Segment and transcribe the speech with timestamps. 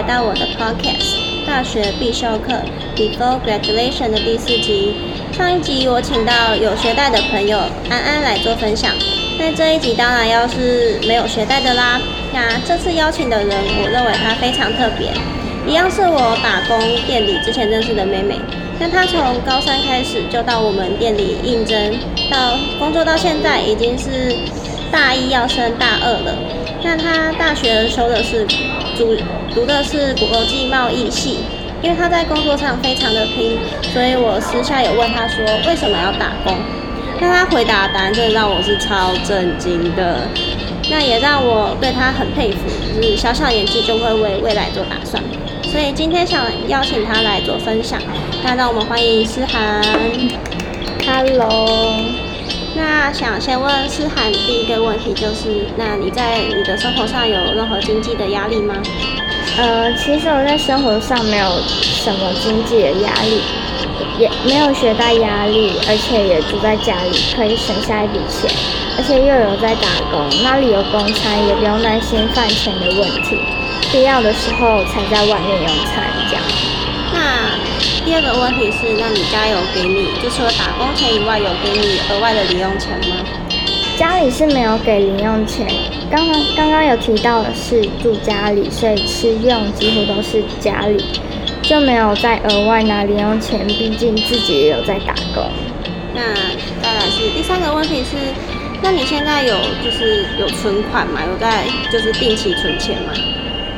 [0.00, 1.14] 来到我的 podcast
[1.46, 2.54] 大学必修课
[2.96, 4.94] Before Graduation 的第四集。
[5.30, 7.58] 上一集我请到有学贷的朋友
[7.90, 8.94] 安安来做分享，
[9.38, 12.00] 那这一集当然要是没有学贷的啦。
[12.32, 13.50] 那这次邀请的人，
[13.82, 15.12] 我认为她非常特别，
[15.70, 18.36] 一样是我打工店里之前认识的妹妹。
[18.78, 21.94] 那她从高三开始就到我们店里应征，
[22.30, 24.34] 到工作到现在已经是
[24.90, 26.34] 大一要升大二了。
[26.82, 28.46] 那他大学修的是
[28.96, 29.16] 主
[29.54, 31.40] 读的是国际贸易系，
[31.82, 33.58] 因为他在工作上非常的拼，
[33.92, 36.56] 所以我私下有问他说为什么要打工。
[37.20, 40.26] 那他回答答案真的让我是超震惊的，
[40.90, 42.58] 那也让我对他很佩服，
[42.96, 45.22] 就是小小年纪就会为未来做打算。
[45.62, 48.00] 所以今天想邀请他来做分享，
[48.42, 49.82] 那让我们欢迎思涵。
[51.06, 51.94] Hello，
[52.74, 58.74] 那想先问思涵第一个问题就是，那你在你的生活上有任何经济的压力吗？
[59.58, 63.42] 呃，其实我在生活上没有什么经济的压力，
[64.18, 68.48] 也没有学贷压力，而且也住在家里，可以省下一笔钱，
[68.96, 73.36] 而且又有在打工，那里有公餐，也不用担心饭钱的问题，
[73.90, 76.42] 必要的时候才在外面用餐这样。
[78.12, 83.16] 那第二个问题是，那你家有给你，就除了打工钱以外，有给你额外的零用钱吗？
[83.96, 85.64] 家里是没有给零用钱，
[86.10, 91.04] 刚刚刚刚有提到的是住家里，所以吃用几乎都是家里，
[91.62, 95.48] 就没有再额外拿零用钱，毕竟自己也有在打工。
[96.12, 96.34] 那
[96.82, 98.16] 再来是第三个问题是，
[98.82, 101.20] 那你现在有就是有存款吗？
[101.30, 103.12] 有在就是定期存钱吗？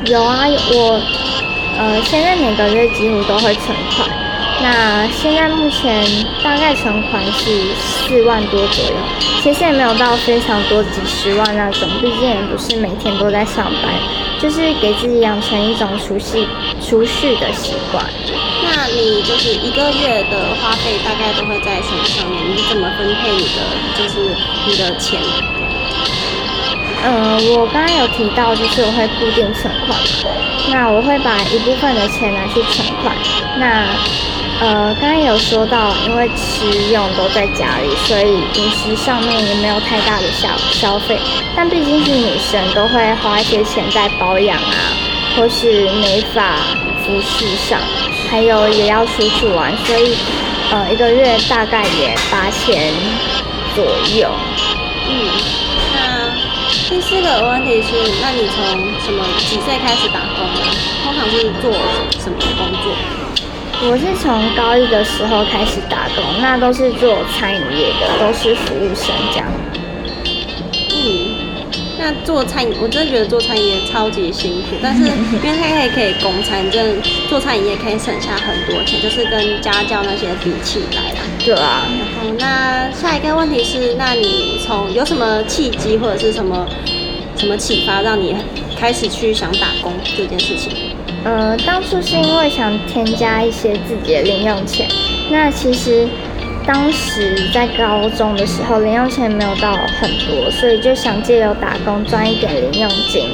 [0.07, 0.99] 有啊，我
[1.77, 4.09] 呃现在每个月几乎都会存款，
[4.63, 6.05] 那现在目前
[6.41, 8.95] 大概存款是四万多左右，
[9.41, 13.93] 其实也没有到非常多几十万那种，毕竟也不是每天都在上班，
[14.39, 16.47] 就是给自己养成一种储蓄
[16.81, 18.05] 储蓄的习惯。
[18.63, 22.49] 那你就是一个月的花费大概都会在什么上面？
[22.49, 23.59] 你是怎么分配你的
[23.97, 24.33] 就是
[24.65, 25.19] 你的钱？
[27.05, 30.31] 嗯，我刚刚有提到，就是我会固定存款嘛，
[30.71, 33.13] 那我会把一部分的钱拿去存款。
[33.59, 33.83] 那
[34.61, 41.19] 呃，刚刚有说到，因为吃用都在家里，所以饮食上面也没有太大的消消费。
[41.55, 44.73] 但毕竟是女生，都会花一些钱在保养啊，
[45.35, 46.55] 或是美发、
[47.03, 47.77] 服饰上，
[48.29, 50.15] 还有也要出去玩，所以
[50.71, 52.93] 呃，一个月大概也八千
[53.75, 53.83] 左
[54.17, 54.29] 右。
[55.09, 55.27] 嗯，
[55.93, 56.31] 那
[56.89, 57.89] 第四个问题是，
[58.21, 58.65] 那你从
[59.03, 60.61] 什么几岁开始打工呢？
[61.03, 61.71] 通常是做
[62.17, 62.95] 什么工作？
[63.85, 69.45] 我是从高一的时候开始打工，那都是做餐饮业的，都是服务生这样。
[70.89, 81.19] 嗯，那做餐饮，我真的觉得做餐饮业超级辛苦，但是因为它可以可以供餐，真的做餐饮业可以省下很多钱，就是跟家教那些比起来啦。
[81.43, 81.83] 对啊，
[82.15, 86.65] 然后那下一个问题是，那你从有什么契机或者是什么
[87.35, 88.33] 什么启发，让你
[88.79, 90.92] 开始去想打工这件事情？
[91.23, 94.87] 呃，当初是因为想添加一些自己的零用钱，
[95.31, 96.07] 那其实
[96.67, 103.29] 当时在高中的时候零用钱没有到很多，所以就想借由打工赚一点零用金。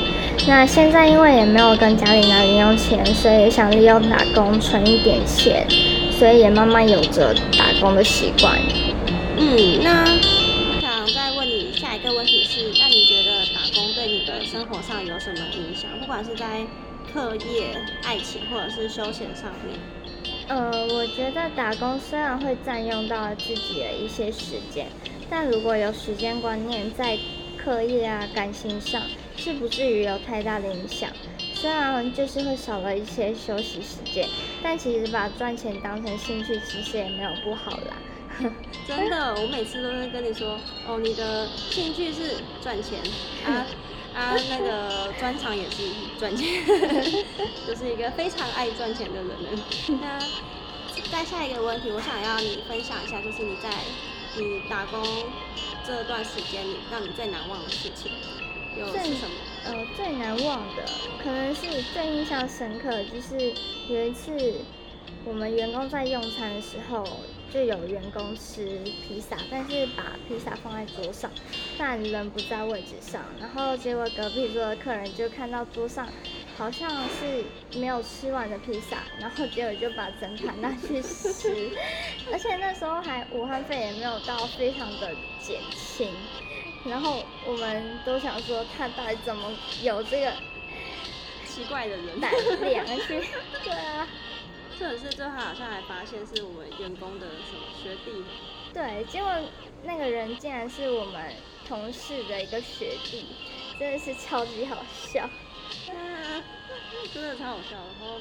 [0.47, 5.67] 那现在因为也没有跟家里拿零用钱，所以也想利用打工存一点钱，
[6.11, 8.55] 所以也慢慢有着打工的习惯。
[9.38, 10.05] 嗯，那
[10.79, 15.89] 想再问你下一个问题是，那你觉得打工对你的生活上有什么影响？
[15.99, 16.45] 不管是在
[17.14, 19.78] 课业、爱情或者是休闲上面。
[20.47, 24.88] 呃，我觉得打工虽然会占用到自己的一些时间，
[25.30, 27.18] 但如果有时间观念，在
[27.58, 29.02] 课业啊、感情上
[29.38, 31.09] 是不至于有太大的影响。
[31.53, 34.28] 虽然就是会少了一些休息时间，
[34.64, 38.50] 但其实把赚钱当成兴趣，其实也没有不好啦。
[38.88, 40.58] 真的，我每次都会跟你说，
[40.88, 42.97] 哦，你的兴趣是赚钱
[43.46, 43.67] 啊
[44.14, 45.84] 啊，那个专长也是
[46.20, 46.64] 赚钱，
[47.67, 49.64] 就是一个非常爱赚钱的人呢。
[50.02, 50.20] 那
[51.11, 53.70] 再下一个问题，我想要你分享一下，就是你在
[54.38, 55.03] 你打工
[55.85, 58.11] 这段时间，你让你最难忘的事情
[58.78, 59.35] 有最是什么？
[59.66, 60.84] 呃，最难忘的
[61.23, 63.53] 可能是最印象深刻，就是
[63.88, 64.32] 有一次
[65.26, 67.03] 我们员工在用餐的时候，
[67.52, 71.32] 就有员工吃披萨，但是把披萨放在桌上，
[71.79, 76.05] 但人不在位置上，然后结果隔壁桌的客人就看到桌上
[76.58, 77.46] 好像是
[77.79, 81.72] 没有吃完的披萨，然后结果就把整盘拿去吃，
[82.34, 86.11] 而且那时候还武汉肺炎没有到非常的减轻。
[86.84, 89.49] 然后我们都想说，他到底怎么
[89.81, 90.34] 有这个
[91.46, 92.29] 奇怪的人，胆
[92.61, 93.23] 量去，
[93.64, 94.05] 对啊。
[94.78, 98.23] 这是最后好像还发现是我们员工的什么学弟。
[98.73, 99.31] 对，结果
[99.84, 101.34] 那个人竟然是我们
[101.69, 103.23] 同事的一个学弟，
[103.77, 105.29] 真的是超级好笑。
[107.13, 107.77] 真的超好笑。
[107.77, 108.19] 然后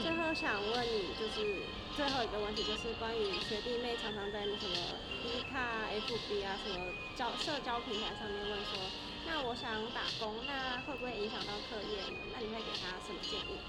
[0.00, 1.60] 最后想问你，就是
[1.94, 4.74] 最后一个问题，就是关于学弟妹常常在那什么
[5.22, 6.80] E 卡、FB 啊什么
[7.14, 8.80] 交社交平台上面问说，
[9.26, 12.24] 那我想打工，那会不会影响到课业呢？
[12.32, 13.60] 那你会给他什么建议？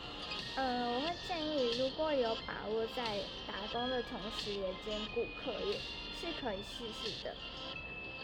[0.55, 5.77] 呃，我会建议，如果有把握在打工的同时也兼顾课业，
[6.21, 7.35] 是可以试试的。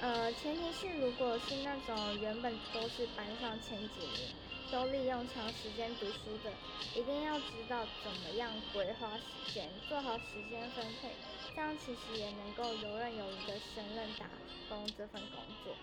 [0.01, 4.33] 呃，前提是如果是那种原本都是班上前几名，
[4.71, 6.51] 都利用长时间读书的，
[6.95, 11.09] 一定要知道怎么样规划时间，做好时间分配，
[11.53, 14.25] 这样其实也能够游刃有余的胜任打
[14.69, 15.75] 工这份工作，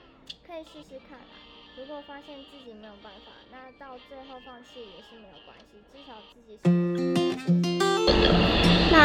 [0.47, 1.27] 可以试试看啊。
[1.77, 7.66] 如果发现自己没有办法，那到最后放弃也是没有关系，至少自己是。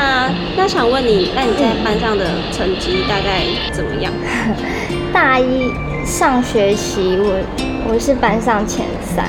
[0.02, 4.12] 那那想问你，那你在班上的成绩大概怎么样？
[5.14, 5.72] 大一
[6.04, 7.40] 上学期我
[7.88, 9.26] 我是班上前三。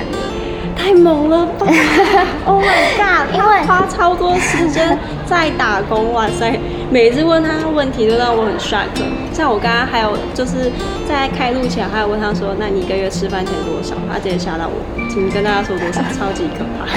[0.75, 1.67] 太猛了吧！
[2.47, 3.35] Oh my god！
[3.37, 6.59] 因为花超多时间在打工，哇塞！
[6.91, 8.89] 每次问他问题都让我很 shock。
[9.33, 10.73] 像我刚刚还有就是
[11.07, 16.89] 在开录前还有问他说：“那你一个月吃饭钱多少？”他直接吓到我，请跟大家说多少，超级可怕。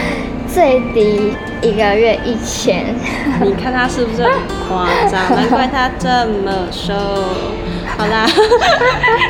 [0.56, 2.96] 最低一个月一千。
[3.44, 4.32] 你看他是不是很
[4.70, 5.36] 夸张？
[5.36, 6.94] 难怪他这么瘦。
[7.98, 8.26] 好啦，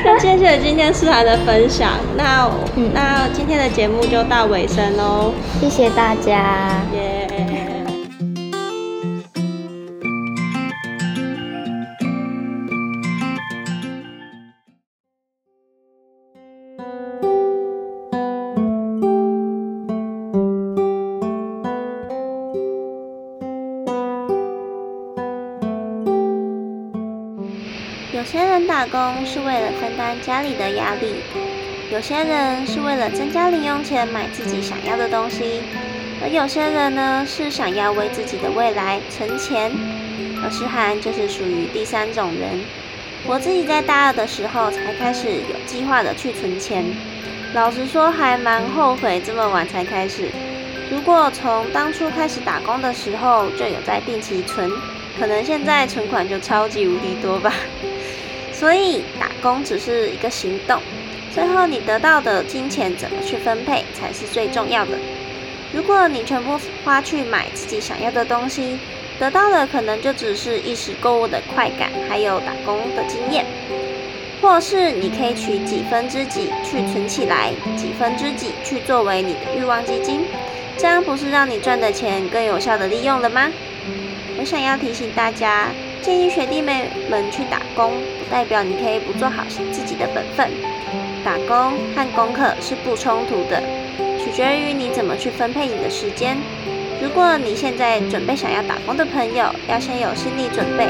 [0.06, 1.94] 那谢谢今天思涵的分享。
[2.16, 2.48] 那
[2.94, 6.80] 那今天的节目就到尾声喽，谢谢大家。
[28.88, 31.16] 工是为了分担家里的压力，
[31.92, 35.62] 有些人是为了增加零用钱买自己想要的东西，
[36.22, 39.72] 而有些人呢是想要为自己的未来存钱。
[40.44, 42.62] 而诗涵就是属于第三种人。
[43.26, 46.86] 我自己在大二的时候才开始有计划的去存钱，
[47.54, 50.30] 老实说还蛮后悔这么晚才开始。
[50.92, 54.70] 如果从当初开始打工的时候就有在定期存，
[55.18, 57.52] 可能现在存款就超级无敌多吧。
[58.58, 60.82] 所以打工只是一个行动，
[61.34, 64.92] 最后你得到的金钱怎么去分配才是最重要的。
[65.74, 68.80] 如果你全部花去买自己想要的东西，
[69.20, 73.46] 得到的可能就只是一时购物的快感，还有打工的经验。
[74.42, 80.22] 或是你可以取几分之几去存起来，几分之几去作为你的欲望基金，
[80.78, 83.52] 这样不是让你赚的钱更有效的利用了吗？
[84.38, 85.70] 我想要提醒大家。
[86.06, 90.48] 建议学弟妹们去打工，不代表你可以不做好自己的本分。
[91.24, 93.60] 打工和功课是不冲突的，
[94.20, 96.38] 取决于你怎么去分配你的时间。
[97.02, 100.90] 如果你现在准备想要打工的朋友，要先有心理准备，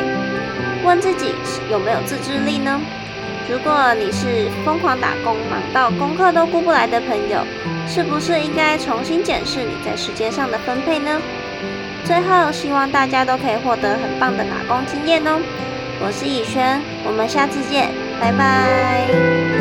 [0.84, 1.34] 问自己
[1.72, 2.82] 有没有自制力呢？
[3.50, 7.40] 如果你是疯狂打工，忙到功课都顾不来的朋友，
[7.88, 11.22] 是不是应该重新检视你在时间上的分配呢？
[12.06, 15.40] 最后，希望大家都可以获得很棒的打工经验哦！
[16.00, 17.90] 我是以轩，我们下次见，
[18.22, 19.55] 拜拜。